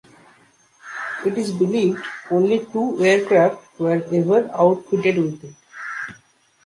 It 1.27 1.37
is 1.37 1.51
believed 1.51 2.01
only 2.31 2.65
two 2.65 2.97
aircraft 3.05 3.79
were 3.79 4.01
ever 4.11 4.49
outfitted 4.51 5.15
with 5.17 5.43
it. 5.43 5.53